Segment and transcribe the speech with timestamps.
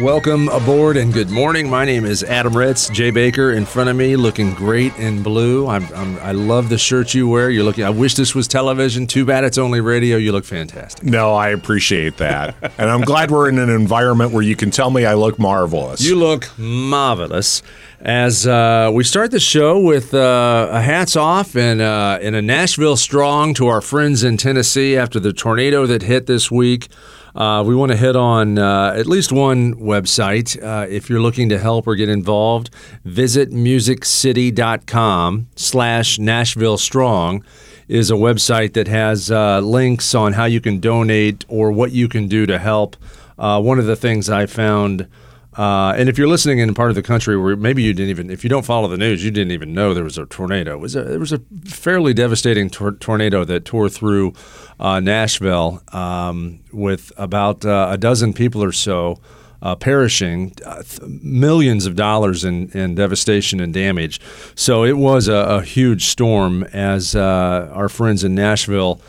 [0.00, 1.70] Welcome aboard and good morning.
[1.70, 2.88] My name is Adam Ritz.
[2.88, 5.68] Jay Baker in front of me, looking great in blue.
[5.68, 7.48] I'm, I'm, i love the shirt you wear.
[7.48, 7.84] You're looking.
[7.84, 9.06] I wish this was television.
[9.06, 10.16] Too bad it's only radio.
[10.16, 11.04] You look fantastic.
[11.04, 14.90] No, I appreciate that, and I'm glad we're in an environment where you can tell
[14.90, 16.00] me I look marvelous.
[16.00, 17.62] You look marvelous.
[18.04, 22.42] As uh, we start the show with uh, a hats off and uh, and a
[22.42, 26.88] Nashville strong to our friends in Tennessee after the tornado that hit this week.
[27.34, 30.62] Uh, we want to hit on uh, at least one website.
[30.62, 32.68] Uh, if you're looking to help or get involved,
[33.06, 37.42] visit musiccity.com slash Nashville Strong
[37.88, 39.30] is a website that has
[39.64, 42.96] links on how you can donate or what you can do to help.
[43.36, 45.08] One of the things I found–
[45.56, 48.30] uh, and if you're listening in part of the country where maybe you didn't even,
[48.30, 50.74] if you don't follow the news, you didn't even know there was a tornado.
[50.74, 54.32] It was a, there was a fairly devastating tor- tornado that tore through
[54.80, 59.20] uh, Nashville um, with about uh, a dozen people or so
[59.62, 64.20] uh, perishing, uh, th- millions of dollars in, in, devastation and damage.
[64.56, 69.00] So it was a, a huge storm as uh, our friends in Nashville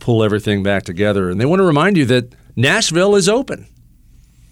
[0.00, 1.30] pull everything back together.
[1.30, 3.68] And they want to remind you that Nashville is open.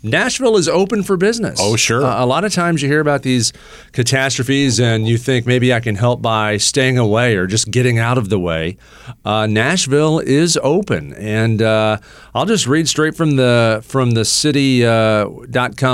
[0.02, 1.60] Nashville is open for business.
[1.62, 2.04] Oh, sure.
[2.04, 3.52] Uh, a lot of times you hear about these
[3.92, 8.18] catastrophes and you think maybe I can help by staying away or just getting out
[8.18, 8.78] of the way.
[9.24, 11.98] Uh, Nashville is open, and uh,
[12.34, 14.86] I'll just read straight from the from the city.com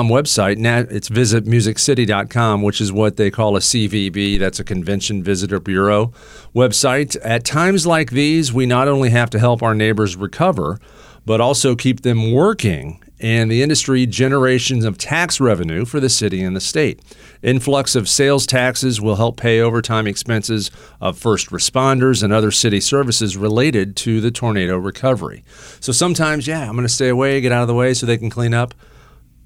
[0.06, 0.59] uh, website.
[0.91, 4.39] It's visitmusiccity.com, which is what they call a CVB.
[4.39, 6.12] That's a Convention Visitor Bureau
[6.55, 7.17] website.
[7.23, 10.80] At times like these, we not only have to help our neighbors recover,
[11.28, 16.40] but also keep them working and the industry generations of tax revenue for the city
[16.40, 17.02] and the state.
[17.42, 20.70] Influx of sales taxes will help pay overtime expenses
[21.02, 25.44] of first responders and other city services related to the tornado recovery.
[25.80, 28.17] So sometimes, yeah, I'm going to stay away, get out of the way so they
[28.17, 28.72] can clean up.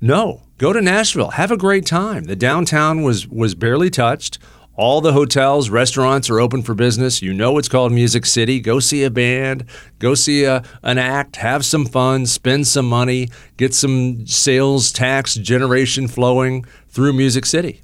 [0.00, 1.30] No, go to Nashville.
[1.30, 2.24] Have a great time.
[2.24, 4.38] The downtown was was barely touched.
[4.82, 7.22] All the hotels, restaurants are open for business.
[7.22, 8.58] You know it's called Music City.
[8.58, 9.64] Go see a band,
[10.00, 15.36] go see a, an act, have some fun, spend some money, get some sales tax
[15.36, 17.80] generation flowing through Music City.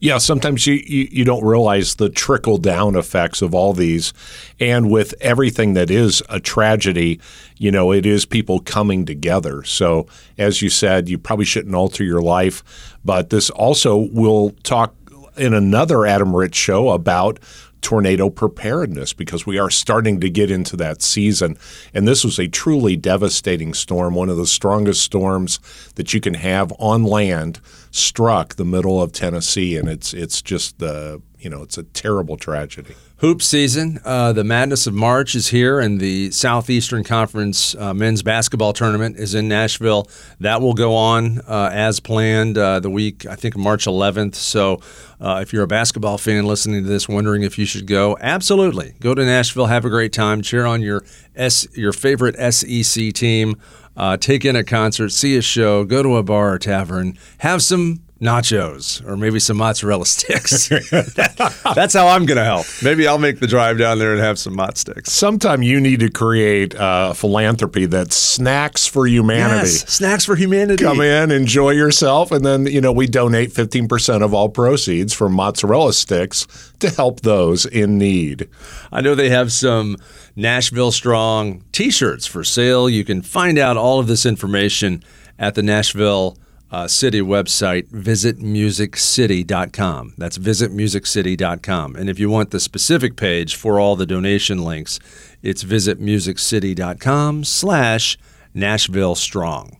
[0.00, 4.12] Yeah, sometimes you, you, you, don't realize the trickle down effects of all these.
[4.58, 7.20] And with everything that is a tragedy,
[7.58, 9.62] you know, it is people coming together.
[9.62, 10.06] So,
[10.38, 12.96] as you said, you probably shouldn't alter your life.
[13.04, 14.94] But this also will talk
[15.36, 17.38] in another Adam Ritz show about
[17.80, 21.56] tornado preparedness because we are starting to get into that season.
[21.94, 25.58] And this was a truly devastating storm, one of the strongest storms
[25.94, 29.76] that you can have on land struck the middle of Tennessee.
[29.76, 32.94] And it's it's just the you know, it's a terrible tragedy.
[33.20, 38.22] Hoop season, uh, the madness of March is here, and the Southeastern Conference uh, men's
[38.22, 40.08] basketball tournament is in Nashville.
[40.40, 44.36] That will go on uh, as planned uh, the week, I think, March 11th.
[44.36, 44.80] So,
[45.20, 48.94] uh, if you're a basketball fan listening to this, wondering if you should go, absolutely.
[49.00, 51.04] Go to Nashville, have a great time, cheer on your
[51.36, 53.60] S, your favorite SEC team.
[53.98, 57.60] Uh, take in a concert, see a show, go to a bar or tavern, have
[57.60, 60.68] some nachos or maybe some mozzarella sticks.
[61.74, 62.66] That's how I'm going to help.
[62.82, 65.12] Maybe I'll make the drive down there and have some mott sticks.
[65.12, 69.70] Sometime you need to create uh, a philanthropy that's snacks for humanity.
[69.70, 70.84] Yes, snacks for humanity.
[70.84, 75.32] Come in, enjoy yourself, and then you know we donate 15% of all proceeds from
[75.32, 76.46] mozzarella sticks
[76.80, 78.48] to help those in need.
[78.92, 79.96] I know they have some
[80.36, 82.88] Nashville Strong t-shirts for sale.
[82.88, 85.02] You can find out all of this information
[85.38, 86.36] at the Nashville
[86.70, 90.14] uh, city website, visitmusiccity.com.
[90.16, 91.96] That's visitmusiccity.com.
[91.96, 94.98] And if you want the specific page for all the donation links,
[95.42, 98.16] it's visitmusiccity.com slash
[98.54, 99.76] Nashville Strong.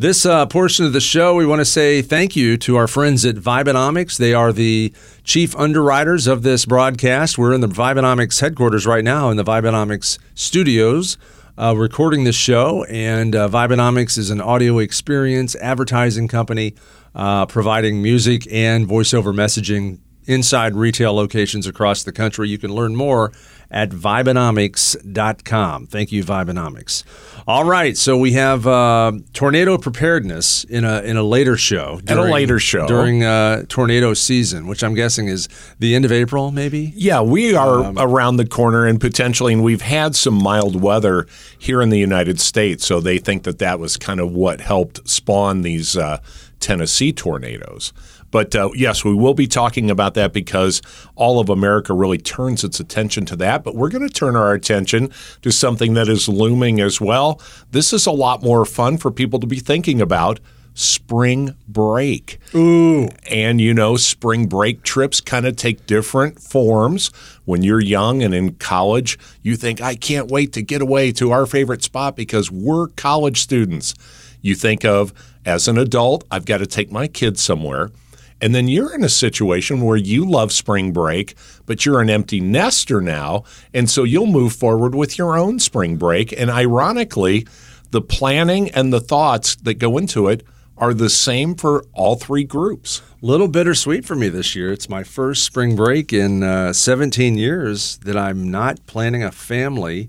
[0.00, 3.24] This uh, portion of the show, we want to say thank you to our friends
[3.24, 4.16] at Vibenomics.
[4.16, 7.36] They are the chief underwriters of this broadcast.
[7.36, 11.18] We're in the Vibenomics headquarters right now in the Vibenomics studios
[11.58, 12.84] uh, recording this show.
[12.84, 16.74] And uh, Vibenomics is an audio experience advertising company
[17.14, 22.48] uh, providing music and voiceover messaging inside retail locations across the country.
[22.48, 23.32] You can learn more
[23.70, 25.86] at Vibenomics.com.
[25.86, 27.04] Thank you, Vibenomics.
[27.46, 32.00] All right, so we have uh, tornado preparedness in a in a later show.
[32.06, 32.86] At a later show.
[32.86, 35.48] during uh, tornado season, which I'm guessing is
[35.78, 36.92] the end of April, maybe.
[36.94, 41.26] Yeah, we are around the corner and potentially, and we've had some mild weather
[41.58, 42.84] here in the United States.
[42.84, 46.18] So they think that that was kind of what helped spawn these uh,
[46.60, 47.92] Tennessee tornadoes.
[48.30, 50.82] But uh, yes, we will be talking about that because
[51.14, 53.64] all of America really turns its attention to that.
[53.64, 55.10] But we're going to turn our attention
[55.42, 57.40] to something that is looming as well.
[57.70, 60.40] This is a lot more fun for people to be thinking about
[60.74, 62.38] spring break.
[62.54, 63.08] Ooh.
[63.28, 67.08] And you know, spring break trips kind of take different forms.
[67.46, 71.32] When you're young and in college, you think, I can't wait to get away to
[71.32, 73.94] our favorite spot because we're college students.
[74.40, 75.12] You think of,
[75.44, 77.90] as an adult, I've got to take my kids somewhere.
[78.40, 81.34] And then you're in a situation where you love spring break,
[81.66, 83.44] but you're an empty nester now.
[83.74, 86.32] And so you'll move forward with your own spring break.
[86.32, 87.46] And ironically,
[87.90, 90.44] the planning and the thoughts that go into it
[90.76, 93.02] are the same for all three groups.
[93.20, 94.72] Little bittersweet for me this year.
[94.72, 100.08] It's my first spring break in uh, 17 years that I'm not planning a family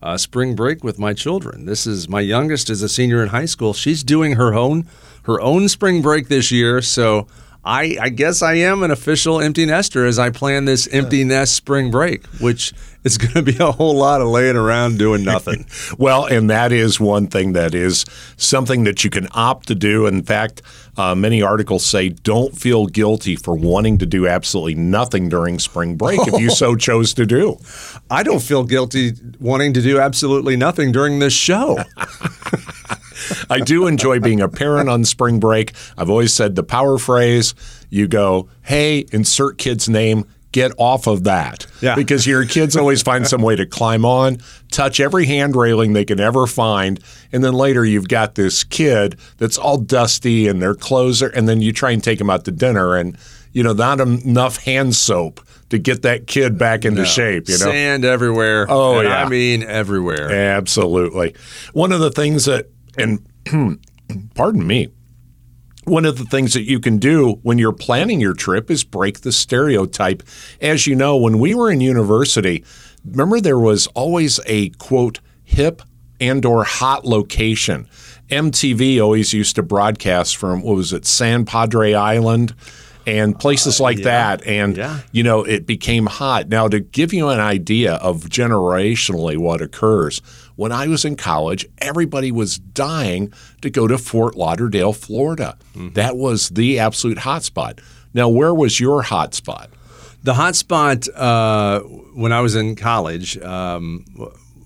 [0.00, 1.64] uh, spring break with my children.
[1.64, 3.72] This is my youngest is a senior in high school.
[3.72, 4.86] She's doing her own
[5.24, 7.26] her own spring break this year, so
[7.64, 11.54] I, I guess I am an official empty nester as I plan this empty nest
[11.56, 12.72] spring break, which
[13.04, 15.66] is going to be a whole lot of laying around doing nothing.
[15.98, 18.04] Well, and that is one thing that is
[18.36, 20.06] something that you can opt to do.
[20.06, 20.62] In fact,
[20.96, 25.96] uh, many articles say don't feel guilty for wanting to do absolutely nothing during spring
[25.96, 27.58] break if you so chose to do.
[28.10, 31.78] I don't feel guilty wanting to do absolutely nothing during this show.
[33.50, 35.72] I do enjoy being a parent on spring break.
[35.96, 37.54] I've always said the power phrase
[37.90, 41.66] you go, hey, insert kid's name, get off of that.
[41.80, 41.96] Yeah.
[41.96, 44.38] Because your kids always find some way to climb on,
[44.70, 47.00] touch every hand railing they can ever find.
[47.32, 51.48] And then later you've got this kid that's all dusty and their clothes are, and
[51.48, 53.18] then you try and take them out to dinner and,
[53.52, 55.40] you know, not enough hand soap
[55.70, 57.64] to get that kid back into shape, you know?
[57.64, 58.66] Sand everywhere.
[58.68, 59.24] Oh, yeah.
[59.24, 60.30] I mean everywhere.
[60.30, 61.34] Absolutely.
[61.72, 62.68] One of the things that,
[62.98, 63.26] and
[64.34, 64.88] pardon me,
[65.84, 69.20] one of the things that you can do when you're planning your trip is break
[69.20, 70.22] the stereotype.
[70.60, 72.64] As you know, when we were in university,
[73.04, 75.82] remember there was always a quote hip
[76.20, 77.86] and or hot location.
[78.30, 82.54] MTV always used to broadcast from what was it, San Padre Island
[83.06, 84.46] and places uh, like that.
[84.46, 85.00] And Yeah.
[85.12, 86.48] you know, it became hot.
[86.48, 90.22] Now, to give you an idea of generationally what occurs,
[90.56, 95.56] when I was in college, everybody was dying to go to Fort Lauderdale, Florida.
[95.94, 97.80] That was the absolute hotspot.
[98.12, 99.68] Now, where was your hotspot?
[100.22, 101.80] The hotspot uh,
[102.14, 104.04] when I was in college um,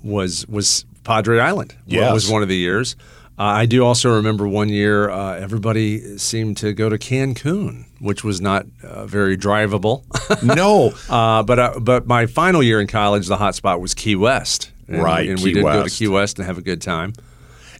[0.05, 1.75] was was Padre Island.
[1.87, 2.13] Yes.
[2.13, 2.95] was one of the years.
[3.39, 8.25] Uh, I do also remember one year uh, everybody seemed to go to Cancun, which
[8.25, 10.05] was not uh, very drivable.
[10.43, 10.93] No.
[11.09, 14.71] uh, but uh, but my final year in college, the hotspot was Key West.
[14.89, 17.13] And, Right, and Key we did go to Key West and have a good time.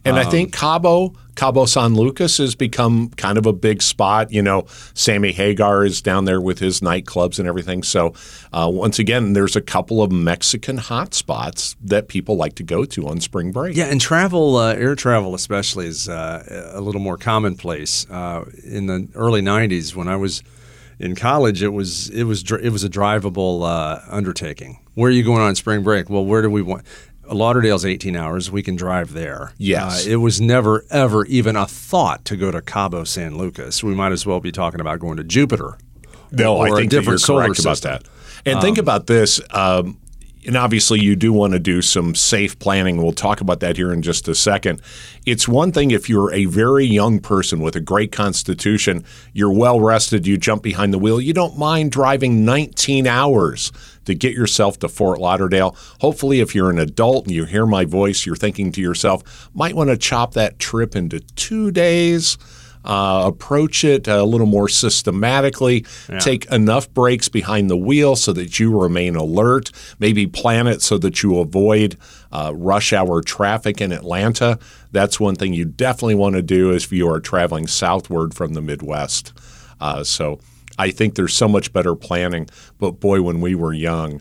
[0.05, 4.31] And Um, I think Cabo, Cabo San Lucas has become kind of a big spot.
[4.31, 7.83] You know, Sammy Hagar is down there with his nightclubs and everything.
[7.83, 8.13] So,
[8.53, 13.07] uh, once again, there's a couple of Mexican hotspots that people like to go to
[13.09, 13.75] on spring break.
[13.75, 18.09] Yeah, and travel, uh, air travel especially, is uh, a little more commonplace.
[18.09, 20.43] Uh, in the early '90s, when I was
[20.99, 24.79] in college, it was it was it was a drivable uh, undertaking.
[24.95, 26.09] Where are you going on spring break?
[26.09, 26.85] Well, where do we want?
[27.31, 28.51] Lauderdale's 18 hours.
[28.51, 29.53] We can drive there.
[29.57, 30.05] Yes.
[30.05, 33.83] Uh, it was never ever even a thought to go to Cabo San Lucas.
[33.83, 35.77] We might as well be talking about going to Jupiter.
[36.31, 38.03] No, or I a think you're different solar correct about that.
[38.45, 39.41] And think about this.
[39.51, 39.99] Um,
[40.49, 42.97] and obviously, you do want to do some safe planning.
[42.97, 44.81] We'll talk about that here in just a second.
[45.23, 49.79] It's one thing if you're a very young person with a great constitution, you're well
[49.79, 53.71] rested, you jump behind the wheel, you don't mind driving 19 hours
[54.05, 55.75] to get yourself to Fort Lauderdale.
[56.01, 59.75] Hopefully, if you're an adult and you hear my voice, you're thinking to yourself, might
[59.75, 62.39] want to chop that trip into two days
[62.89, 65.85] uh, approach it a little more systematically,
[66.19, 69.69] take enough breaks behind the wheel so that you remain alert,
[69.99, 71.95] maybe plan it so that you avoid
[72.31, 74.57] uh, rush hour traffic in Atlanta.
[74.91, 78.61] That's one thing you definitely want to do if you are traveling southward from the
[78.61, 79.33] Midwest.
[79.79, 80.39] Uh, so
[80.79, 82.49] I think there's so much better planning.
[82.79, 84.19] But boy, when we were young,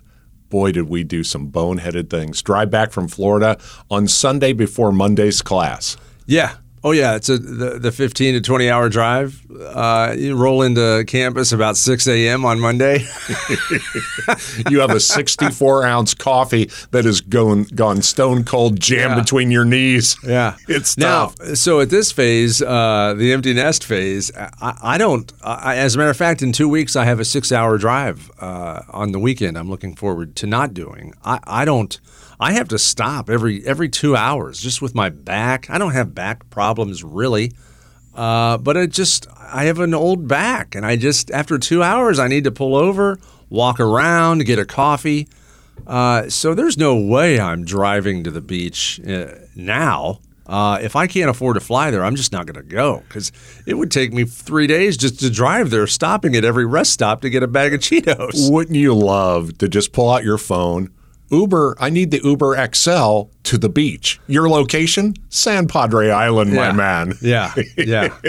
[0.50, 2.42] boy, did we do some boneheaded things.
[2.42, 3.58] Drive back from Florida
[3.90, 5.96] on Sunday before Monday's class.
[6.26, 6.56] Yeah.
[6.84, 9.40] Oh yeah, it's a the, the fifteen to twenty hour drive.
[9.50, 12.44] Uh, you roll into campus about six a.m.
[12.44, 12.98] on Monday.
[14.70, 19.20] you have a sixty-four ounce coffee that has gone gone stone cold, jammed Yeah.
[19.20, 20.16] between your knees.
[20.24, 21.32] Yeah, It's now.
[21.54, 25.32] So at this phase, uh, the empty nest phase, I, I don't.
[25.42, 28.82] I, as a matter of fact, in two weeks, I have a six-hour drive uh,
[28.90, 29.58] on the weekend.
[29.58, 31.14] I'm looking forward to not doing.
[31.24, 31.98] I, I don't.
[32.40, 35.68] I have to stop every every two hours just with my back.
[35.70, 37.52] I don't have back problems really,
[38.14, 42.18] uh, but I just I have an old back, and I just after two hours
[42.18, 43.18] I need to pull over,
[43.50, 45.28] walk around, get a coffee.
[45.86, 50.20] Uh, so there's no way I'm driving to the beach uh, now.
[50.46, 53.32] Uh, if I can't afford to fly there, I'm just not going to go because
[53.66, 57.20] it would take me three days just to drive there, stopping at every rest stop
[57.20, 58.50] to get a bag of Cheetos.
[58.50, 60.90] Wouldn't you love to just pull out your phone?
[61.30, 64.20] Uber, I need the Uber XL to the beach.
[64.26, 65.14] Your location?
[65.28, 67.14] San Padre Island, my man.
[67.20, 68.16] Yeah, yeah.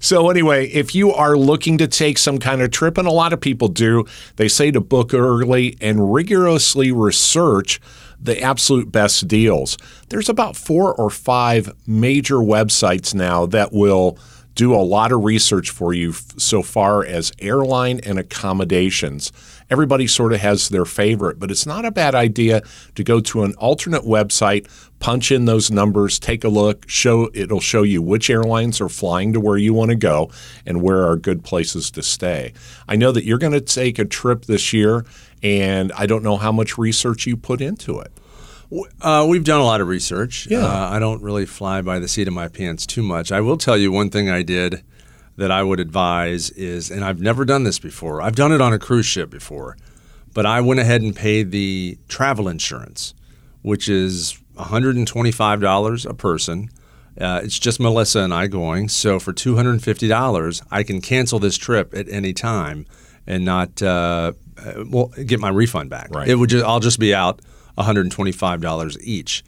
[0.00, 3.32] So, anyway, if you are looking to take some kind of trip, and a lot
[3.32, 4.04] of people do,
[4.36, 7.80] they say to book early and rigorously research
[8.20, 9.78] the absolute best deals.
[10.08, 14.18] There's about four or five major websites now that will
[14.54, 19.30] do a lot of research for you so far as airline and accommodations.
[19.70, 22.62] Everybody sort of has their favorite, but it's not a bad idea
[22.94, 24.66] to go to an alternate website,
[24.98, 29.32] punch in those numbers, take a look, show it'll show you which airlines are flying
[29.34, 30.30] to where you want to go
[30.64, 32.52] and where are good places to stay.
[32.88, 35.04] I know that you're going to take a trip this year
[35.42, 38.12] and I don't know how much research you put into it.
[39.00, 40.46] Uh, we've done a lot of research.
[40.50, 40.66] Yeah.
[40.66, 43.32] Uh, I don't really fly by the seat of my pants too much.
[43.32, 44.82] I will tell you one thing I did
[45.38, 48.20] that I would advise is, and I've never done this before.
[48.20, 49.76] I've done it on a cruise ship before,
[50.34, 53.14] but I went ahead and paid the travel insurance,
[53.62, 56.68] which is $125 a person.
[57.20, 58.88] Uh, it's just Melissa and I going.
[58.88, 62.84] So for $250, I can cancel this trip at any time
[63.24, 66.10] and not uh, uh, well get my refund back.
[66.10, 66.26] Right.
[66.26, 67.40] It would just I'll just be out
[67.76, 69.44] $125 each.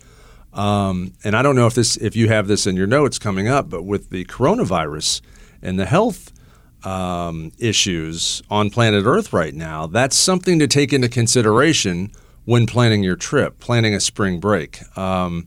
[0.52, 3.49] Um, and I don't know if this if you have this in your notes coming
[3.49, 5.20] up, but with the coronavirus
[5.62, 6.32] and the health
[6.84, 12.10] um, issues on planet Earth right now, that's something to take into consideration
[12.44, 14.80] when planning your trip, planning a spring break.
[14.96, 15.46] Um,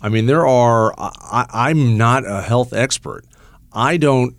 [0.00, 0.94] I mean, there are.
[0.98, 3.24] I, I'm not a health expert.
[3.72, 4.36] I don't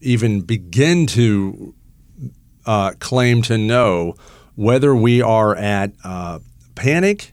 [0.00, 1.74] even begin to
[2.66, 4.14] uh, claim to know
[4.54, 6.40] whether we are at uh,
[6.74, 7.32] panic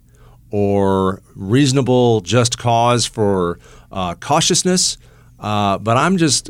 [0.52, 3.60] or reasonable just cause for
[3.92, 4.98] uh, cautiousness.
[5.40, 6.50] Uh, but I'm just,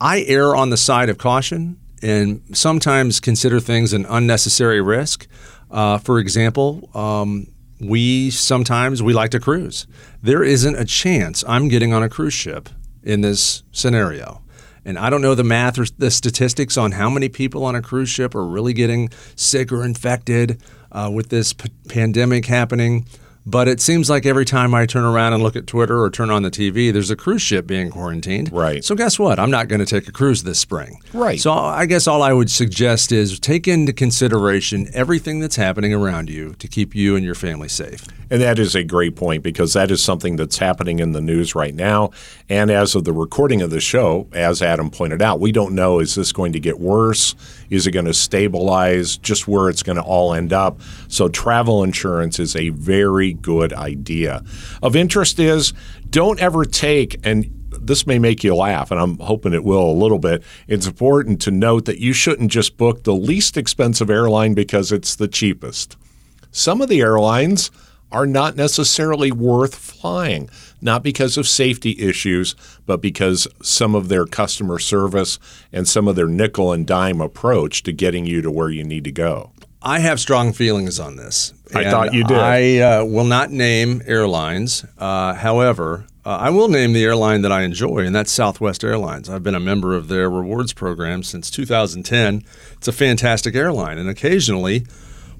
[0.00, 5.26] I err on the side of caution and sometimes consider things an unnecessary risk.
[5.70, 7.46] Uh, for example, um,
[7.80, 9.86] we sometimes we like to cruise.
[10.22, 12.68] There isn't a chance I'm getting on a cruise ship
[13.02, 14.42] in this scenario.
[14.84, 17.80] And I don't know the math or the statistics on how many people on a
[17.80, 23.06] cruise ship are really getting sick or infected uh, with this p- pandemic happening.
[23.46, 26.30] But it seems like every time I turn around and look at Twitter or turn
[26.30, 28.50] on the TV, there's a cruise ship being quarantined.
[28.50, 28.82] Right.
[28.82, 29.38] So guess what?
[29.38, 31.02] I'm not going to take a cruise this spring.
[31.12, 31.38] Right.
[31.38, 36.30] So I guess all I would suggest is take into consideration everything that's happening around
[36.30, 38.06] you to keep you and your family safe.
[38.30, 41.54] And that is a great point because that is something that's happening in the news
[41.54, 42.10] right now.
[42.48, 46.00] And as of the recording of the show, as Adam pointed out, we don't know
[46.00, 47.34] is this going to get worse?
[47.68, 49.18] Is it going to stabilize?
[49.18, 50.80] Just where it's going to all end up.
[51.08, 54.42] So, travel insurance is a very good idea.
[54.82, 55.72] Of interest is
[56.10, 57.50] don't ever take, and
[57.80, 60.42] this may make you laugh, and I'm hoping it will a little bit.
[60.68, 65.16] It's important to note that you shouldn't just book the least expensive airline because it's
[65.16, 65.96] the cheapest.
[66.50, 67.70] Some of the airlines
[68.12, 70.48] are not necessarily worth flying,
[70.80, 72.54] not because of safety issues,
[72.86, 75.40] but because some of their customer service
[75.72, 79.02] and some of their nickel and dime approach to getting you to where you need
[79.02, 79.50] to go.
[79.84, 81.52] I have strong feelings on this.
[81.74, 82.38] I thought you did.
[82.38, 84.86] I uh, will not name airlines.
[84.96, 89.28] Uh, however, uh, I will name the airline that I enjoy, and that's Southwest Airlines.
[89.28, 92.42] I've been a member of their rewards program since 2010.
[92.72, 94.86] It's a fantastic airline, and occasionally,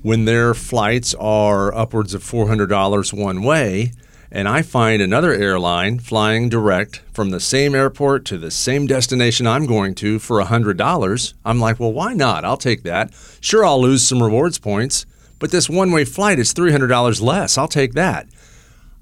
[0.03, 3.93] when their flights are upwards of $400 one way,
[4.35, 9.47] and I find another airline flying direct from the same airport to the same destination
[9.47, 12.45] I'm going to for $100, I'm like, well, why not?
[12.45, 13.15] I'll take that.
[13.41, 15.07] Sure, I'll lose some rewards points,
[15.39, 17.57] but this one way flight is $300 less.
[17.57, 18.27] I'll take that.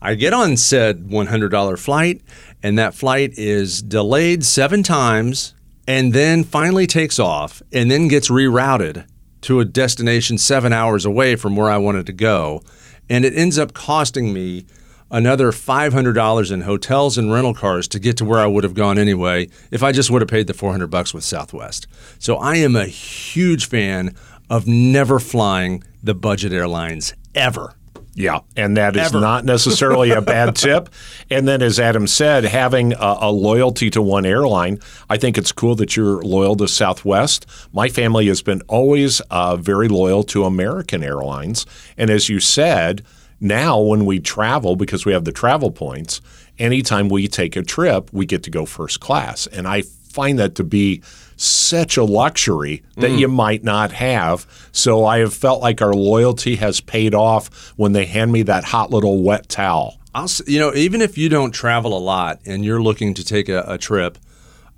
[0.02, 2.20] I get on said $100 flight,
[2.62, 5.54] and that flight is delayed seven times
[5.88, 9.06] and then finally takes off and then gets rerouted
[9.40, 12.62] to a destination seven hours away from where I wanted to go.
[13.08, 14.66] And it ends up costing me
[15.12, 18.98] another $500 in hotels and rental cars to get to where I would have gone
[18.98, 21.86] anyway if I just would have paid the 400 bucks with Southwest.
[22.18, 24.16] So I am a huge fan
[24.50, 27.74] of never flying the budget airlines ever.
[28.14, 29.20] Yeah, and that is Ever.
[29.20, 30.90] not necessarily a bad tip.
[31.30, 35.50] And then, as Adam said, having a, a loyalty to one airline, I think it's
[35.50, 37.46] cool that you're loyal to Southwest.
[37.72, 41.64] My family has been always uh, very loyal to American Airlines.
[41.96, 43.02] And as you said,
[43.42, 46.20] now when we travel, because we have the travel points,
[46.58, 49.46] anytime we take a trip, we get to go first class.
[49.48, 51.02] And I find that to be
[51.36, 54.46] such a luxury that you might not have.
[54.70, 58.64] So I have felt like our loyalty has paid off when they hand me that
[58.64, 59.98] hot little wet towel.
[60.14, 63.48] I'll, you know, even if you don't travel a lot and you're looking to take
[63.48, 64.18] a, a trip,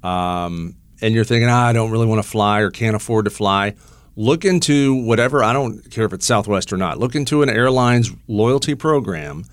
[0.02, 3.30] um, and you're thinking, ah, I don't really want to fly or can't afford to
[3.30, 3.74] fly,
[4.16, 5.42] look into whatever.
[5.42, 6.98] I don't care if it's Southwest or not.
[6.98, 9.44] Look into an airline's loyalty program,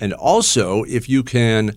[0.00, 1.76] and also if you can.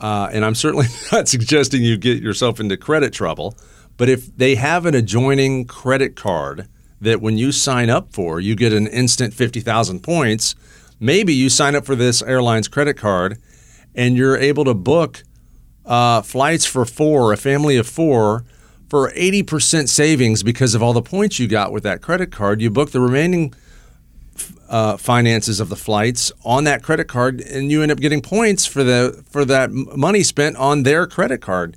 [0.00, 3.56] Uh, and I'm certainly not suggesting you get yourself into credit trouble,
[3.96, 6.68] but if they have an adjoining credit card
[7.00, 10.54] that when you sign up for, you get an instant 50,000 points,
[11.00, 13.38] maybe you sign up for this airline's credit card
[13.94, 15.24] and you're able to book
[15.84, 18.44] uh, flights for four, a family of four,
[18.88, 22.60] for 80% savings because of all the points you got with that credit card.
[22.60, 23.54] You book the remaining
[24.68, 28.66] uh, finances of the flights on that credit card, and you end up getting points
[28.66, 31.76] for the for that money spent on their credit card.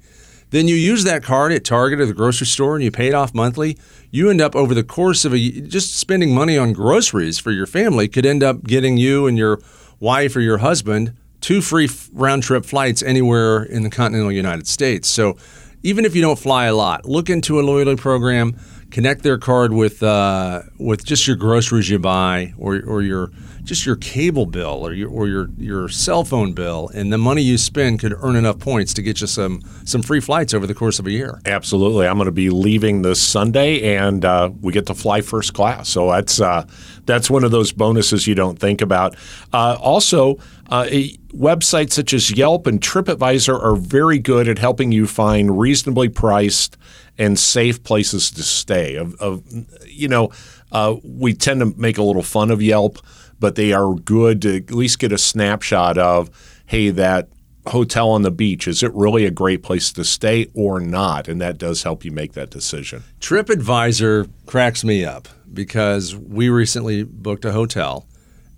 [0.52, 3.14] Then you use that card at Target or the grocery store, and you pay it
[3.14, 3.78] off monthly.
[4.10, 7.66] You end up over the course of a just spending money on groceries for your
[7.66, 9.62] family could end up getting you and your
[10.00, 15.08] wife or your husband two free round trip flights anywhere in the continental United States.
[15.08, 15.36] So
[15.84, 18.56] even if you don't fly a lot, look into a loyalty program
[18.92, 23.32] connect their card with uh, with just your groceries you buy or, or your
[23.64, 27.42] just your cable bill or your or your your cell phone bill and the money
[27.42, 30.74] you spend could earn enough points to get you some some free flights over the
[30.74, 31.40] course of a year.
[31.46, 32.08] Absolutely.
[32.08, 35.90] I'm going to be leaving this Sunday, and uh, we get to fly first class.
[35.90, 36.66] So that's uh,
[37.06, 39.16] that's one of those bonuses you don't think about.
[39.54, 40.38] Uh, also,
[40.70, 40.86] uh,
[41.34, 46.78] websites such as Yelp and TripAdvisor are very good at helping you find reasonably priced
[47.18, 48.96] and safe places to stay.
[48.96, 49.44] Of, of
[49.86, 50.32] you know,
[50.72, 53.00] uh, we tend to make a little fun of Yelp,
[53.42, 56.30] but they are good to at least get a snapshot of,
[56.68, 57.28] hey, that
[57.68, 61.28] hotel on the beach is it really a great place to stay or not?
[61.28, 63.04] And that does help you make that decision.
[63.20, 68.08] TripAdvisor cracks me up because we recently booked a hotel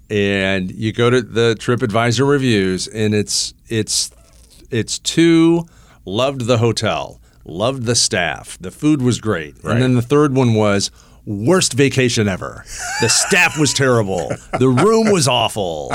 [0.10, 4.12] and you go to the TripAdvisor reviews and it's it's
[4.70, 5.66] it's two
[6.06, 9.56] loved the hotel, loved the staff, the food was great.
[9.74, 10.92] And then the third one was
[11.26, 12.64] worst vacation ever.
[13.02, 14.32] The staff was terrible.
[14.60, 15.94] The room was awful.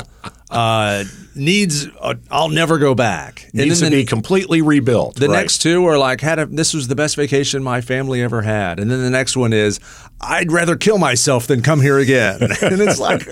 [0.50, 3.44] Uh, needs uh, I'll never go back.
[3.52, 5.36] And needs then to the- be completely rebuilt the right.
[5.40, 8.80] next two are like had a, this was the best vacation my family ever had,
[8.80, 9.78] and then the next one is
[10.20, 12.40] I'd rather kill myself than come here again.
[12.62, 13.22] and it's like,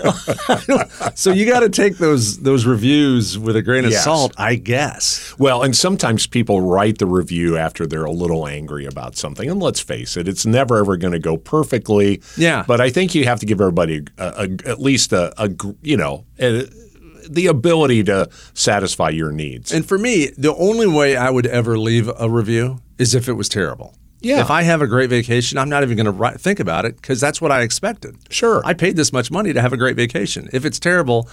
[1.15, 4.03] so you got to take those those reviews with a grain of Yes.
[4.03, 5.33] salt, I guess.
[5.39, 9.61] well and sometimes people write the review after they're a little angry about something and
[9.61, 12.63] let's face it it's never ever going to go perfectly Yeah.
[12.67, 15.49] but i think you have to give everybody a, a, at least a, a
[15.81, 16.67] you know a,
[17.29, 21.77] the ability to satisfy your needs And for me, the only way I would ever
[21.77, 23.95] leave a review is if it was terrible.
[24.21, 24.41] Yeah.
[24.41, 27.21] If I have a great vacation, I'm not even going to think about it because
[27.21, 28.17] that's what I expected.
[28.29, 28.61] Sure.
[28.65, 30.49] I paid this much money to have a great vacation.
[30.51, 31.29] If it's terrible,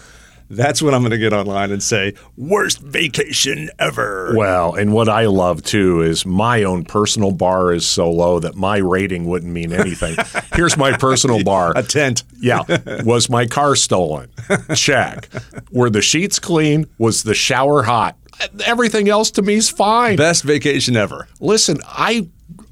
[0.51, 4.35] that's when I'm going to get online and say, worst vacation ever.
[4.37, 8.55] Well, and what I love too is my own personal bar is so low that
[8.55, 10.17] my rating wouldn't mean anything.
[10.55, 11.73] Here's my personal bar.
[11.77, 12.23] A tent.
[12.41, 12.63] Yeah.
[13.05, 14.31] Was my car stolen?
[14.75, 15.29] Check.
[15.71, 16.87] Were the sheets clean?
[16.99, 18.17] Was the shower hot?
[18.65, 20.17] Everything else to me is fine.
[20.17, 21.29] Best vacation ever.
[21.41, 22.29] Listen, I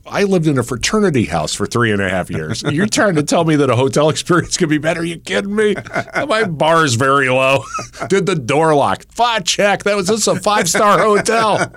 [0.06, 2.62] I lived in a fraternity house for three and a half years.
[2.70, 5.00] You're trying to tell me that a hotel experience could be better?
[5.00, 5.76] Are you kidding me?
[6.26, 7.64] My bar is very low.
[8.08, 9.04] Did the door lock?
[9.10, 9.84] Five check.
[9.84, 11.72] That was just a five star hotel.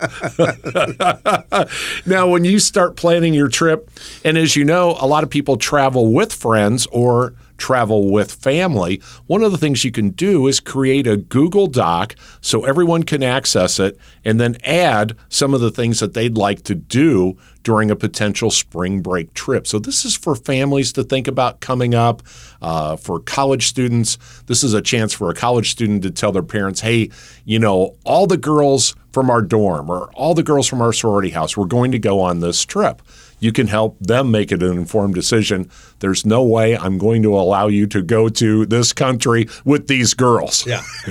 [2.05, 3.89] now, when you start planning your trip,
[4.23, 9.01] and as you know, a lot of people travel with friends or travel with family,
[9.27, 13.23] one of the things you can do is create a Google Doc so everyone can
[13.23, 17.89] access it and then add some of the things that they'd like to do during
[17.89, 19.65] a potential spring break trip.
[19.67, 22.21] So, this is for families to think about coming up,
[22.61, 24.17] uh, for college students.
[24.45, 27.09] This is a chance for a college student to tell their parents, hey,
[27.43, 31.29] you know, all the girls from our dorm or all the girls from our sorority
[31.29, 33.01] house, we're going to go on this trip
[33.45, 35.69] you can help them make it an informed decision.
[35.99, 40.15] There's no way I'm going to allow you to go to this country with these
[40.15, 40.65] girls.
[40.65, 40.81] Yeah.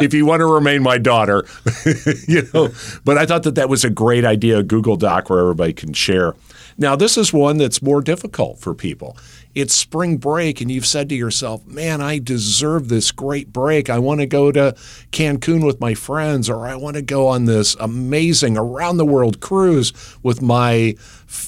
[0.00, 1.44] if you want to remain my daughter,
[2.28, 2.70] you know.
[3.04, 5.92] But I thought that that was a great idea, a Google Doc where everybody can
[5.92, 6.34] share.
[6.78, 9.16] Now, this is one that's more difficult for people
[9.56, 13.88] it's spring break and you've said to yourself, man, I deserve this great break.
[13.88, 14.76] I want to go to
[15.12, 19.40] Cancun with my friends, or I want to go on this amazing around the world
[19.40, 20.94] cruise with my,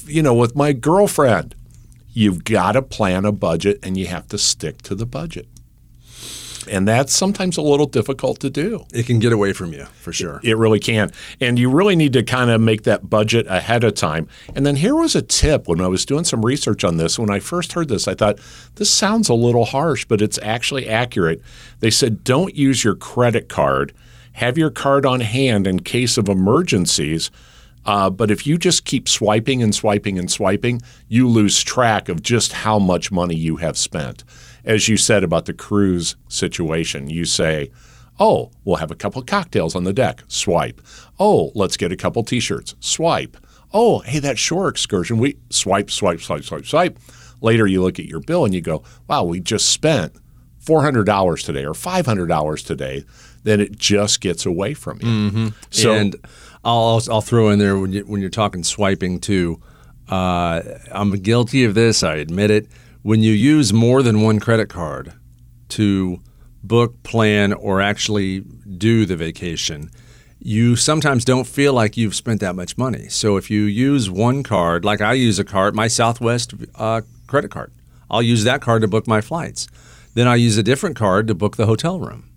[0.05, 1.53] you know, with my girlfriend.
[2.11, 5.47] You've got to plan a budget and you have to stick to the budget.
[6.69, 8.85] And that's sometimes a little difficult to do.
[8.93, 10.39] It can get away from you for sure.
[10.43, 11.11] It really can.
[11.41, 14.27] And you really need to kind of make that budget ahead of time.
[14.55, 17.17] And then here was a tip when I was doing some research on this.
[17.17, 18.39] When I first heard this, I thought,
[18.75, 21.41] this sounds a little harsh, but it's actually accurate.
[21.79, 23.93] They said, don't use your credit card.
[24.33, 27.31] Have your card on hand in case of emergencies.
[27.85, 32.21] Uh, but if you just keep swiping and swiping and swiping, you lose track of
[32.21, 34.23] just how much money you have spent
[34.65, 37.71] as you said about the cruise situation, you say,
[38.19, 40.81] oh, we'll have a couple cocktails on the deck, swipe.
[41.19, 43.37] Oh, let's get a couple t shirts, swipe.
[43.73, 46.99] Oh, hey, that shore excursion, we swipe, swipe, swipe, swipe, swipe.
[47.41, 50.13] Later, you look at your bill and you go, wow, we just spent
[50.65, 53.05] $400 today or $500 today.
[53.43, 55.07] Then it just gets away from you.
[55.07, 55.47] Mm-hmm.
[55.69, 56.15] So, and
[56.65, 59.61] I'll, I'll throw in there when, you, when you're talking swiping too.
[60.09, 62.67] Uh, I'm guilty of this, I admit it
[63.09, 65.11] when you use more than one credit card
[65.67, 66.19] to
[66.61, 69.89] book, plan, or actually do the vacation,
[70.37, 73.07] you sometimes don't feel like you've spent that much money.
[73.07, 77.49] So if you use one card, like I use a card, my Southwest uh, credit
[77.49, 77.73] card,
[78.11, 79.67] I'll use that card to book my flights.
[80.13, 82.29] Then I use a different card to book the hotel room.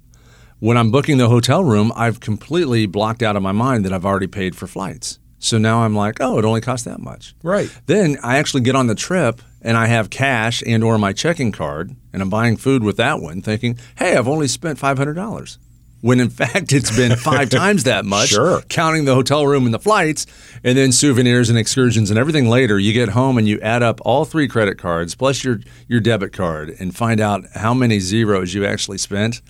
[0.59, 4.07] When I'm booking the hotel room, I've completely blocked out of my mind that I've
[4.07, 5.19] already paid for flights.
[5.43, 7.35] So now I'm like, oh, it only costs that much.
[7.43, 7.69] Right.
[7.87, 11.51] Then I actually get on the trip and I have cash and or my checking
[11.51, 15.59] card and I'm buying food with that one thinking, "Hey, I've only spent $500."
[16.01, 18.63] When in fact it's been 5 times that much, sure.
[18.69, 20.27] counting the hotel room and the flights
[20.63, 22.79] and then souvenirs and excursions and everything later.
[22.79, 26.33] You get home and you add up all three credit cards plus your your debit
[26.33, 29.43] card and find out how many zeros you actually spent.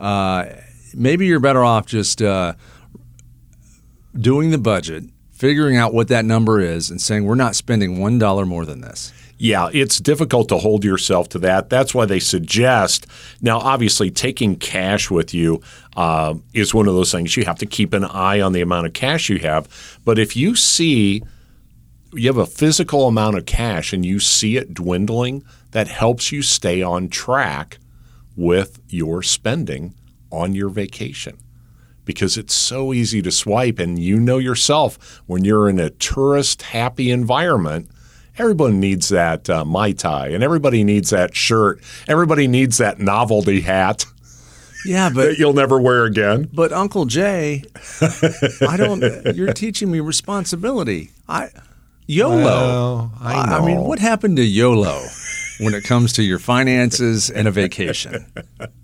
[0.00, 0.46] Uh,
[0.92, 2.54] maybe you're better off just uh,
[4.18, 5.04] doing the budget
[5.36, 8.80] figuring out what that number is and saying we're not spending one dollar more than
[8.80, 9.12] this.
[9.38, 11.68] Yeah, it's difficult to hold yourself to that.
[11.68, 13.06] That's why they suggest.
[13.42, 15.60] Now, obviously, taking cash with you
[15.94, 18.86] uh, is one of those things you have to keep an eye on the amount
[18.86, 19.68] of cash you have.
[20.06, 21.22] But if you see
[22.14, 26.40] you have a physical amount of cash and you see it dwindling, that helps you
[26.40, 27.76] stay on track
[28.36, 29.94] with your spending
[30.32, 31.36] on your vacation
[32.06, 33.78] because it's so easy to swipe.
[33.78, 37.90] And you know yourself when you're in a tourist happy environment,
[38.38, 41.82] everyone needs that uh, Mai Tai and everybody needs that shirt.
[42.08, 44.06] Everybody needs that novelty hat.
[44.86, 46.48] Yeah, but that you'll never wear again.
[46.52, 47.64] But Uncle Jay,
[48.60, 49.02] I don't.
[49.34, 51.10] You're teaching me responsibility.
[51.28, 51.50] I
[52.06, 52.44] YOLO.
[52.44, 55.02] Well, I, I mean, what happened to YOLO?
[55.58, 58.26] When it comes to your finances and a vacation.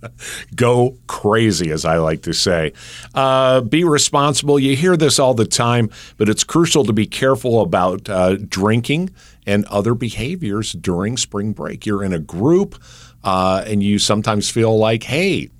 [0.55, 2.73] Go crazy, as I like to say.
[3.15, 4.59] Uh, be responsible.
[4.59, 9.11] You hear this all the time, but it's crucial to be careful about uh, drinking
[9.47, 11.85] and other behaviors during spring break.
[11.85, 12.81] You're in a group
[13.25, 15.51] uh, and you sometimes feel like, hey,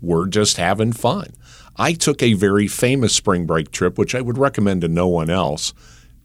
[0.00, 1.28] we're just having fun.
[1.76, 5.30] I took a very famous spring break trip, which I would recommend to no one
[5.30, 5.74] else,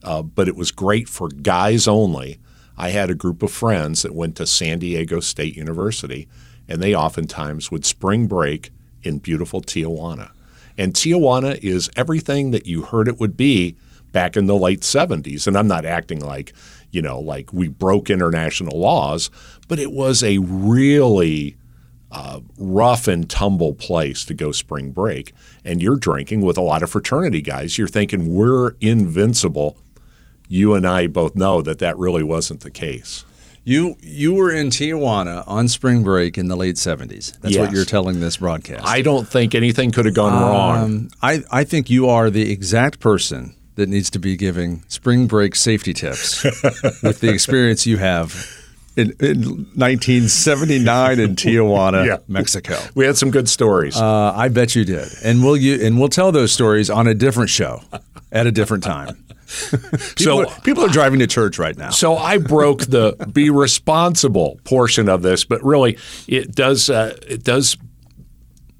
[0.03, 2.39] uh, but it was great for guys only
[2.79, 6.29] I had a group of friends that went to San Diego State University,
[6.69, 8.71] and they oftentimes would spring break
[9.03, 10.31] in beautiful Tijuana.
[10.77, 13.75] And Tijuana is everything that you heard it would be
[14.13, 15.45] back in the late 70s.
[15.45, 16.53] And I'm not acting like,
[16.89, 19.29] you know, like we broke international laws,
[19.67, 21.57] but it was a really
[22.13, 25.33] uh, rough and tumble place to go spring break.
[25.65, 27.77] And you're drinking with a lot of fraternity guys.
[27.77, 29.77] You're thinking we're invincible
[30.49, 33.23] you and I both know that that really wasn't the case.
[33.63, 37.39] You you were in Tijuana on spring break in the late 70s.
[37.39, 37.59] That's yes.
[37.59, 38.85] what you're telling this broadcast.
[38.85, 41.11] I don't think anything could have gone um, wrong.
[41.21, 45.55] I, I think you are the exact person that needs to be giving spring break
[45.55, 46.43] safety tips
[47.03, 48.33] with the experience you have
[48.97, 49.41] in, in
[49.75, 52.17] 1979 in Tijuana, yeah.
[52.27, 52.77] Mexico.
[52.95, 53.95] We had some good stories.
[53.95, 57.13] Uh, I bet you did, and we'll you and we'll tell those stories on a
[57.13, 57.81] different show
[58.31, 59.23] at a different time.
[59.71, 61.89] People, so are, people are driving to church right now.
[61.89, 67.43] so I broke the be responsible portion of this, but really it does uh, it
[67.43, 67.75] does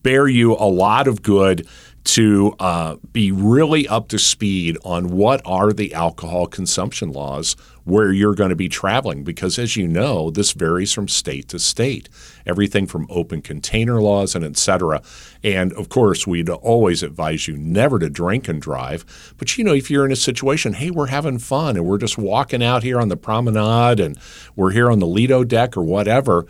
[0.04, 1.68] bear you a lot of good
[2.04, 8.12] to uh, be really up to speed on what are the alcohol consumption laws where
[8.12, 9.24] you're going to be traveling.
[9.24, 12.08] Because as you know this varies from state to state.
[12.46, 15.02] Everything from open container laws and et cetera.
[15.44, 19.34] And of course we'd always advise you never to drink and drive.
[19.38, 22.18] But you know if you're in a situation hey we're having fun and we're just
[22.18, 24.18] walking out here on the promenade and
[24.56, 26.46] we're here on the lido deck or whatever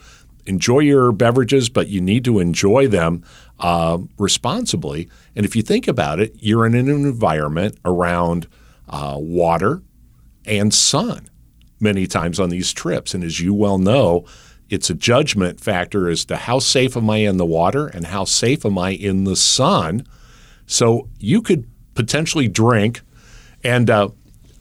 [0.46, 3.24] enjoy your beverages, but you need to enjoy them
[3.58, 5.08] uh, responsibly.
[5.36, 8.46] And if you think about it, you're in an environment around
[8.88, 9.82] uh, water
[10.46, 11.28] and sun
[11.78, 13.14] many times on these trips.
[13.14, 14.26] And as you well know,
[14.68, 18.24] it's a judgment factor as to how safe am I in the water and how
[18.24, 20.06] safe am I in the sun.
[20.66, 23.00] So you could potentially drink.
[23.64, 24.10] And uh,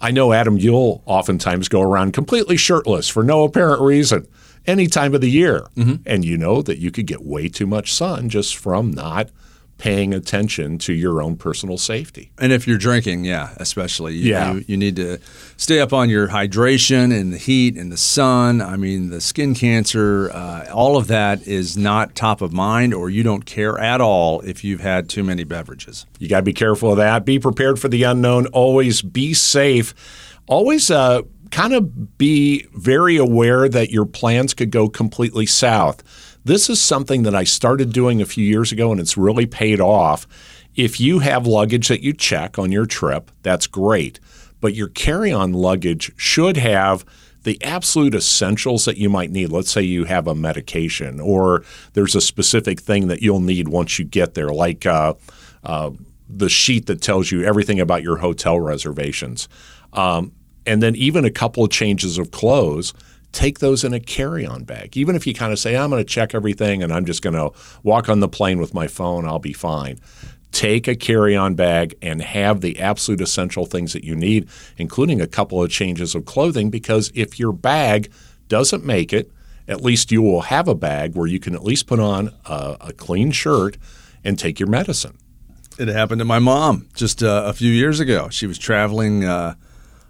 [0.01, 4.27] I know, Adam, you'll oftentimes go around completely shirtless for no apparent reason
[4.69, 5.67] any time of the year.
[6.05, 9.29] And you know that you could get way too much sun just from not
[9.77, 12.31] paying attention to your own personal safety.
[12.37, 14.53] And if you're drinking, yeah, especially, you, Yeah.
[14.55, 15.19] you, you need to
[15.55, 18.61] stay up on your hydration and the heat and the sun.
[18.61, 23.09] I mean, the skin cancer, uh, all of that is not top of mind, or
[23.09, 26.05] you don't care at all if you've had too many beverages.
[26.19, 27.23] You got to be careful of that.
[27.23, 28.47] Be prepared for the unknown.
[28.47, 29.93] Always be safe.
[30.47, 36.03] Always uh, kind of be very aware that your plans could go completely south.
[36.43, 39.79] This is something that I started doing a few years ago and it's really paid
[39.81, 40.27] off.
[40.75, 44.19] If you have luggage that you check on your trip, that's great.
[44.61, 47.05] But your carry on luggage should have
[47.43, 49.51] the absolute essentials that you might need.
[49.51, 53.97] Let's say you have a medication or there's a specific thing that you'll need once
[53.97, 55.13] you get there, like uh,
[55.63, 55.91] uh,
[56.27, 59.47] the sheet that tells you everything about your hotel reservations.
[59.93, 60.33] Um,
[60.69, 62.93] and then even a couple of changes of clothes,
[63.31, 64.95] take those in a carry on bag.
[64.95, 67.33] Even if you kind of say, I'm going to check everything and I'm just going
[67.33, 67.51] to
[67.81, 69.99] walk on the plane with my phone, I'll be fine.
[70.51, 75.21] Take a carry on bag and have the absolute essential things that you need, including
[75.21, 78.11] a couple of changes of clothing, because if your bag
[78.47, 79.31] doesn't make it,
[79.67, 82.77] at least you will have a bag where you can at least put on a,
[82.81, 83.75] a clean shirt
[84.23, 85.17] and take your medicine.
[85.79, 88.29] It happened to my mom just uh, a few years ago.
[88.29, 89.55] She was traveling uh,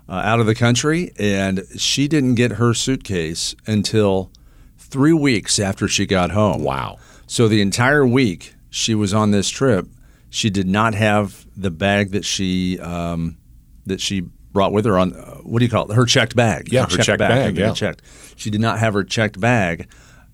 [0.09, 4.31] uh, out of the country, and she didn't get her suitcase until
[4.77, 6.63] three weeks after she got home.
[6.63, 6.97] Wow.
[7.27, 9.87] So the entire week she was on this trip,
[10.29, 13.37] she did not have the bag that she um,
[13.85, 15.13] that she brought with her on.
[15.13, 15.95] Uh, what do you call it?
[15.95, 16.71] Her checked bag.
[16.71, 17.73] Yeah, her checked bag, Everything yeah.
[17.73, 18.01] checked.
[18.35, 19.87] She did not have her checked bag.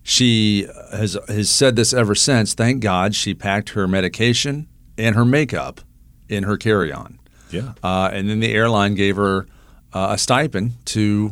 [0.04, 2.54] She has has said this ever since.
[2.54, 5.82] Thank God she packed her medication and her makeup
[6.30, 7.20] in her carry on.
[7.50, 7.74] Yeah.
[7.84, 9.48] Uh, and then the airline gave her
[9.96, 11.32] uh, a stipend to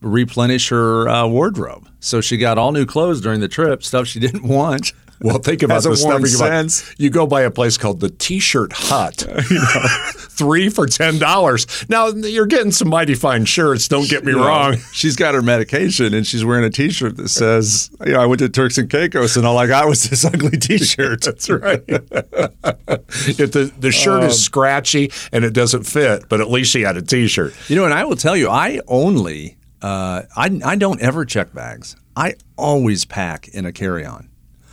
[0.00, 1.88] replenish her uh, wardrobe.
[2.00, 4.92] So she got all new clothes during the trip, stuff she didn't want.
[5.22, 6.48] Well, think about the stuff you buy.
[6.62, 6.94] since.
[6.98, 9.86] You go by a place called the T-shirt Hut, you know,
[10.30, 11.66] three for ten dollars.
[11.88, 13.88] Now you're getting some mighty fine shirts.
[13.88, 14.76] Don't get me You know, wrong.
[14.92, 18.40] She's got her medication and she's wearing a T-shirt that says, "You know, I went
[18.40, 21.82] to Turks and Caicos and all I got was this ugly T-shirt." That's right.
[21.88, 26.82] if the the shirt Um, is scratchy and it doesn't fit, but at least she
[26.82, 27.54] had a T-shirt.
[27.68, 31.52] You know, and I will tell you, I only, uh, I, I don't ever check
[31.52, 31.96] bags.
[32.16, 34.28] I always pack in a carry-on.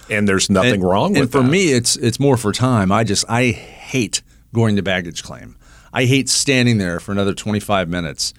[0.09, 1.49] And there's nothing and, wrong and with for that.
[1.49, 2.91] me, it's it's more for time.
[2.91, 4.21] I just I hate
[4.53, 5.55] going to baggage claim.
[5.93, 8.33] I hate standing there for another 25 minutes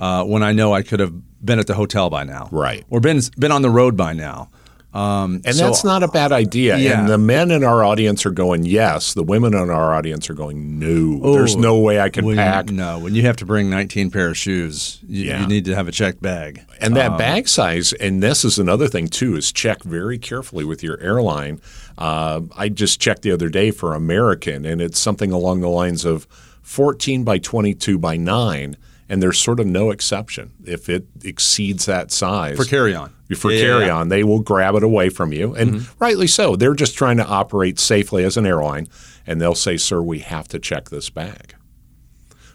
[0.00, 1.12] uh, when I know I could have
[1.44, 2.84] been at the hotel by now, Right.
[2.90, 4.50] Or been been on the road by now.
[4.94, 6.76] Um, And so- that's not a bad idea.
[6.78, 7.00] Yeah.
[7.00, 9.12] And the men in our audience are going, yes.
[9.14, 11.34] The women in our audience are going, no.
[11.34, 12.70] There's no way I can when, pack.
[12.70, 15.40] No, when you have to bring 19 pair of shoes, you, Yeah.
[15.40, 16.62] you need to have a checked bag.
[16.80, 20.82] And that bag size, and this is another thing too, is check very carefully with
[20.84, 21.60] your airline.
[21.98, 26.04] Uh, I just checked the other day for American, and it's something along the lines
[26.04, 26.26] of
[26.62, 28.76] 14 by 22 by 9,
[29.08, 32.56] and there's sort of no exception if it exceeds that size.
[32.56, 33.10] for carry-on.
[33.34, 33.86] For Yeah, carry.
[33.86, 33.96] Mm-hmm.
[33.96, 36.56] on, they will grab it away from you, and rightly so.
[36.56, 38.88] They're just trying to operate safely as an airline,
[39.26, 41.54] and they'll say, "Sir, we have to check this bag."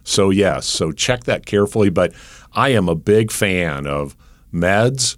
[0.04, 1.90] So yes, so check that carefully.
[1.90, 2.14] But
[2.54, 4.16] I am a big fan of
[4.54, 5.18] meds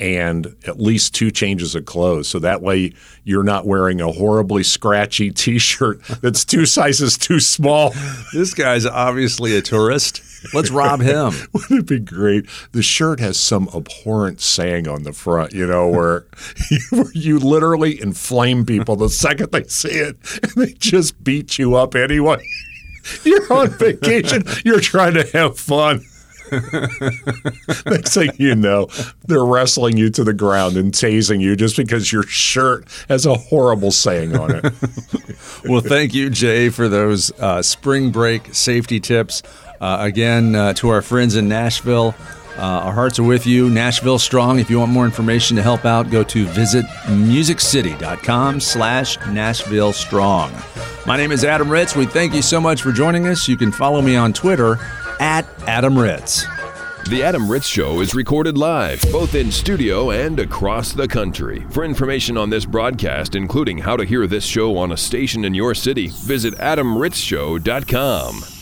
[0.00, 2.92] and at least two changes of clothes, so that way
[3.24, 7.92] you're not wearing a horribly scratchy T-shirt that's two sizes too small.
[8.32, 10.22] This guy's obviously a tourist.
[10.54, 11.32] Let's rob him.
[11.52, 12.46] Wouldn't it be great?
[12.72, 16.26] The shirt has some abhorrent saying on the front, you know, where
[16.70, 21.58] you, where you literally inflame people the second they see it, and they just beat
[21.58, 22.38] you up anyway.
[23.24, 24.44] You're on vacation.
[24.64, 26.04] You're trying to have fun.
[27.86, 28.88] Next thing you know,
[29.26, 33.34] they're wrestling you to the ground and tasing you just because your shirt has a
[33.34, 34.64] horrible saying on it.
[35.64, 39.42] well, thank you, Jay, for those uh, spring break safety tips.
[39.80, 42.14] Uh, again, uh, to our friends in Nashville,
[42.56, 43.70] uh, our hearts are with you.
[43.70, 44.58] Nashville Strong.
[44.58, 50.52] If you want more information to help out, go to visitmusiccity.com slash Nashville Strong.
[51.06, 51.94] My name is Adam Ritz.
[51.94, 53.46] We thank you so much for joining us.
[53.46, 54.78] You can follow me on Twitter
[55.20, 56.44] at Adam Ritz.
[57.08, 61.64] The Adam Ritz Show is recorded live, both in studio and across the country.
[61.70, 65.54] For information on this broadcast, including how to hear this show on a station in
[65.54, 68.57] your city, visit adamritzshow.com.